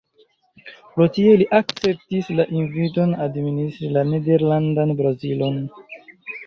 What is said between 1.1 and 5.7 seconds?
tio, li akceptis la inviton administri la Nederlandan Brazilon.